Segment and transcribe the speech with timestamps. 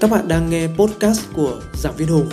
[0.00, 2.28] Các bạn đang nghe podcast của giảng viên Hùng.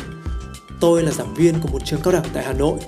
[0.79, 2.79] Tôi là giảng viên của một trường cao đẳng tại Hà Nội.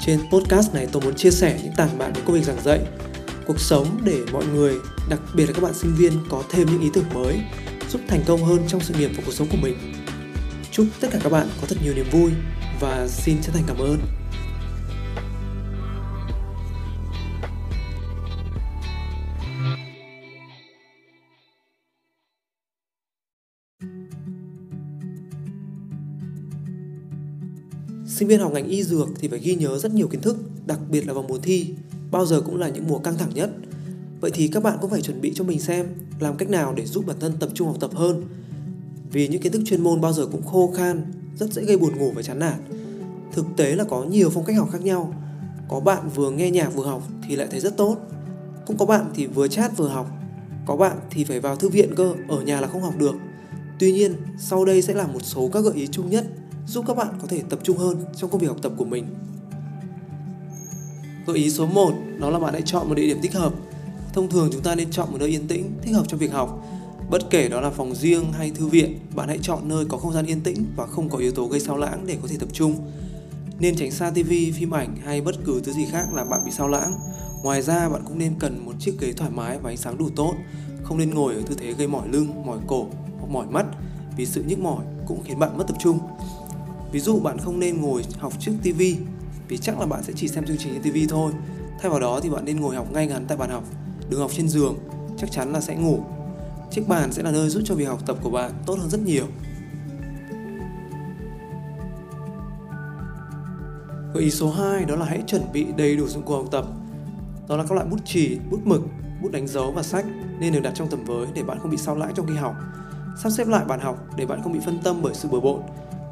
[0.00, 2.80] Trên podcast này tôi muốn chia sẻ những tản mạn về công việc giảng dạy,
[3.46, 4.74] cuộc sống để mọi người,
[5.08, 7.40] đặc biệt là các bạn sinh viên có thêm những ý tưởng mới,
[7.90, 9.92] giúp thành công hơn trong sự nghiệp và cuộc sống của mình.
[10.72, 12.30] Chúc tất cả các bạn có thật nhiều niềm vui
[12.80, 13.98] và xin chân thành cảm ơn.
[28.16, 30.78] Sinh viên học ngành y dược thì phải ghi nhớ rất nhiều kiến thức, đặc
[30.90, 31.74] biệt là vào mùa thi,
[32.10, 33.50] bao giờ cũng là những mùa căng thẳng nhất.
[34.20, 35.86] Vậy thì các bạn cũng phải chuẩn bị cho mình xem
[36.20, 38.22] làm cách nào để giúp bản thân tập trung học tập hơn.
[39.12, 41.02] Vì những kiến thức chuyên môn bao giờ cũng khô khan,
[41.38, 42.58] rất dễ gây buồn ngủ và chán nản.
[43.32, 45.14] Thực tế là có nhiều phong cách học khác nhau.
[45.68, 47.96] Có bạn vừa nghe nhạc vừa học thì lại thấy rất tốt.
[48.66, 50.10] Cũng có bạn thì vừa chat vừa học.
[50.66, 53.14] Có bạn thì phải vào thư viện cơ, ở nhà là không học được.
[53.78, 56.26] Tuy nhiên, sau đây sẽ là một số các gợi ý chung nhất
[56.66, 59.06] giúp các bạn có thể tập trung hơn trong công việc học tập của mình.
[61.26, 63.52] Gợi ý số 1 đó là bạn hãy chọn một địa điểm thích hợp.
[64.12, 66.64] Thông thường chúng ta nên chọn một nơi yên tĩnh, thích hợp cho việc học.
[67.10, 70.12] Bất kể đó là phòng riêng hay thư viện, bạn hãy chọn nơi có không
[70.12, 72.48] gian yên tĩnh và không có yếu tố gây sao lãng để có thể tập
[72.52, 72.76] trung.
[73.58, 76.50] Nên tránh xa tivi, phim ảnh hay bất cứ thứ gì khác làm bạn bị
[76.50, 76.94] sao lãng.
[77.42, 80.08] Ngoài ra bạn cũng nên cần một chiếc ghế thoải mái và ánh sáng đủ
[80.16, 80.34] tốt,
[80.82, 82.86] không nên ngồi ở tư thế gây mỏi lưng, mỏi cổ
[83.18, 83.66] hoặc mỏi mắt
[84.16, 85.98] vì sự nhức mỏi cũng khiến bạn mất tập trung.
[86.96, 88.82] Ví dụ bạn không nên ngồi học trước TV
[89.48, 91.32] vì chắc là bạn sẽ chỉ xem chương trình trên TV thôi.
[91.80, 93.64] Thay vào đó thì bạn nên ngồi học ngay ngắn tại bàn học,
[94.10, 94.78] đừng học trên giường,
[95.18, 96.00] chắc chắn là sẽ ngủ.
[96.70, 99.00] Chiếc bàn sẽ là nơi giúp cho việc học tập của bạn tốt hơn rất
[99.00, 99.26] nhiều.
[104.14, 106.66] Gợi ý số 2 đó là hãy chuẩn bị đầy đủ dụng cụ học tập.
[107.48, 108.82] Đó là các loại bút chì, bút mực,
[109.22, 110.06] bút đánh dấu và sách
[110.38, 112.54] nên được đặt trong tầm với để bạn không bị sao lãng trong khi học.
[113.22, 115.62] Sắp xếp lại bàn học để bạn không bị phân tâm bởi sự bừa bộn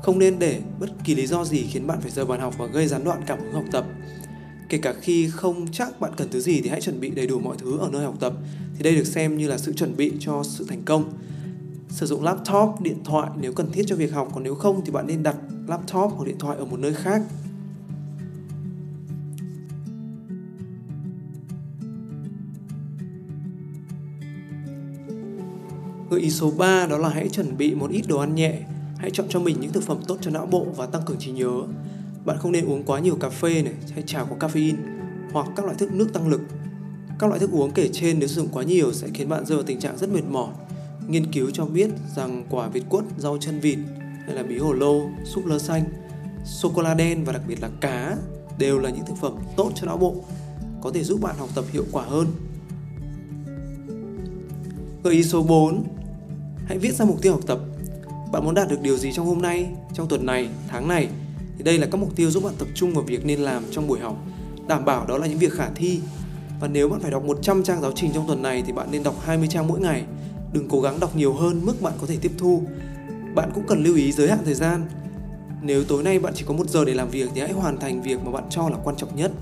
[0.05, 2.67] không nên để bất kỳ lý do gì khiến bạn phải rời bàn học và
[2.67, 3.85] gây gián đoạn cảm hứng học tập.
[4.69, 7.39] Kể cả khi không chắc bạn cần thứ gì thì hãy chuẩn bị đầy đủ
[7.39, 8.33] mọi thứ ở nơi học tập.
[8.77, 11.13] Thì đây được xem như là sự chuẩn bị cho sự thành công.
[11.89, 14.93] Sử dụng laptop, điện thoại nếu cần thiết cho việc học, còn nếu không thì
[14.93, 15.37] bạn nên đặt
[15.69, 17.23] laptop hoặc điện thoại ở một nơi khác.
[26.11, 28.63] Gợi ý số 3 đó là hãy chuẩn bị một ít đồ ăn nhẹ
[29.05, 31.33] Hãy chọn cho mình những thực phẩm tốt cho não bộ và tăng cường trí
[31.33, 31.51] nhớ.
[32.25, 34.77] Bạn không nên uống quá nhiều cà phê này hay trà có caffeine
[35.33, 36.41] hoặc các loại thức nước tăng lực.
[37.19, 39.57] Các loại thức uống kể trên nếu sử dụng quá nhiều sẽ khiến bạn rơi
[39.57, 40.49] vào tình trạng rất mệt mỏi.
[41.09, 43.79] Nghiên cứu cho biết rằng quả việt quất, rau chân vịt
[44.27, 45.85] hay là bí hồ lô, súp lơ xanh,
[46.45, 48.17] sô cô la đen và đặc biệt là cá
[48.59, 50.15] đều là những thực phẩm tốt cho não bộ,
[50.83, 52.27] có thể giúp bạn học tập hiệu quả hơn.
[55.05, 55.85] Gợi ý số 4
[56.67, 57.59] Hãy viết ra mục tiêu học tập
[58.35, 61.09] bạn muốn đạt được điều gì trong hôm nay, trong tuần này, tháng này
[61.57, 63.87] thì đây là các mục tiêu giúp bạn tập trung vào việc nên làm trong
[63.87, 64.17] buổi học.
[64.69, 66.01] Đảm bảo đó là những việc khả thi.
[66.61, 69.03] Và nếu bạn phải đọc 100 trang giáo trình trong tuần này thì bạn nên
[69.03, 70.05] đọc 20 trang mỗi ngày.
[70.53, 72.63] Đừng cố gắng đọc nhiều hơn mức bạn có thể tiếp thu.
[73.35, 74.87] Bạn cũng cần lưu ý giới hạn thời gian.
[75.63, 78.03] Nếu tối nay bạn chỉ có một giờ để làm việc thì hãy hoàn thành
[78.03, 79.33] việc mà bạn cho là quan trọng nhất.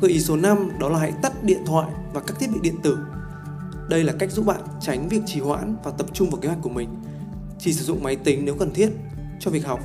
[0.00, 2.76] Gợi ý số 5 đó là hãy tắt điện thoại và các thiết bị điện
[2.82, 2.98] tử
[3.90, 6.62] đây là cách giúp bạn tránh việc trì hoãn và tập trung vào kế hoạch
[6.62, 6.88] của mình.
[7.58, 8.90] Chỉ sử dụng máy tính nếu cần thiết
[9.40, 9.80] cho việc học.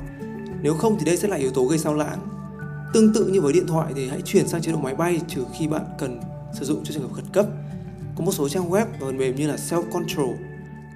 [0.62, 2.18] Nếu không thì đây sẽ là yếu tố gây sao lãng.
[2.92, 5.44] Tương tự như với điện thoại thì hãy chuyển sang chế độ máy bay trừ
[5.58, 6.20] khi bạn cần
[6.58, 7.46] sử dụng cho trường hợp khẩn cấp.
[8.16, 10.36] Có một số trang web và phần mềm như là Self Control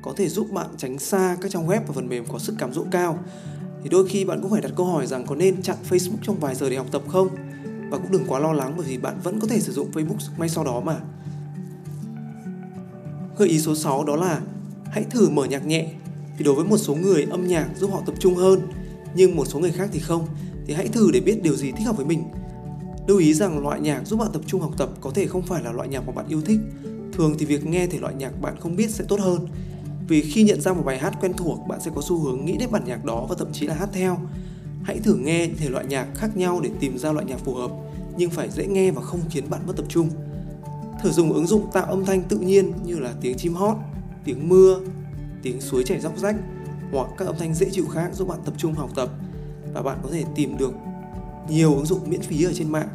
[0.03, 2.73] có thể giúp bạn tránh xa các trang web và phần mềm có sức cám
[2.73, 3.19] dỗ cao.
[3.83, 6.41] Thì đôi khi bạn cũng phải đặt câu hỏi rằng có nên chặn Facebook trong
[6.41, 7.29] vài giờ để học tập không?
[7.91, 10.39] Và cũng đừng quá lo lắng bởi vì bạn vẫn có thể sử dụng Facebook
[10.39, 10.97] ngay sau đó mà.
[13.41, 14.41] Gợi ý số 6 đó là
[14.85, 15.89] hãy thử mở nhạc nhẹ.
[16.39, 18.61] Thì đối với một số người âm nhạc giúp họ tập trung hơn,
[19.15, 20.27] nhưng một số người khác thì không.
[20.67, 22.25] Thì hãy thử để biết điều gì thích hợp với mình.
[23.07, 25.63] Lưu ý rằng loại nhạc giúp bạn tập trung học tập có thể không phải
[25.63, 26.59] là loại nhạc mà bạn yêu thích.
[27.13, 29.47] Thường thì việc nghe thể loại nhạc bạn không biết sẽ tốt hơn.
[30.09, 32.57] Vì khi nhận ra một bài hát quen thuộc, bạn sẽ có xu hướng nghĩ
[32.57, 34.19] đến bản nhạc đó và thậm chí là hát theo.
[34.83, 37.71] Hãy thử nghe thể loại nhạc khác nhau để tìm ra loại nhạc phù hợp,
[38.17, 40.11] nhưng phải dễ nghe và không khiến bạn mất tập trung.
[41.03, 43.77] Thử dùng ứng dụng tạo âm thanh tự nhiên như là tiếng chim hót,
[44.25, 44.81] tiếng mưa,
[45.43, 46.37] tiếng suối chảy róc rách
[46.93, 49.09] hoặc các âm thanh dễ chịu khác giúp bạn tập trung học tập
[49.75, 50.73] và bạn có thể tìm được
[51.49, 52.89] nhiều ứng dụng miễn phí ở trên mạng.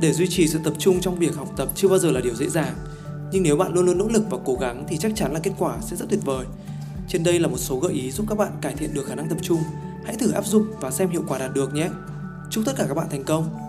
[0.00, 2.34] Để duy trì sự tập trung trong việc học tập chưa bao giờ là điều
[2.34, 2.74] dễ dàng,
[3.32, 5.52] nhưng nếu bạn luôn luôn nỗ lực và cố gắng thì chắc chắn là kết
[5.58, 6.46] quả sẽ rất tuyệt vời.
[7.08, 9.28] Trên đây là một số gợi ý giúp các bạn cải thiện được khả năng
[9.28, 9.60] tập trung.
[10.04, 11.90] Hãy thử áp dụng và xem hiệu quả đạt được nhé.
[12.50, 13.61] Chúc tất cả các bạn thành công.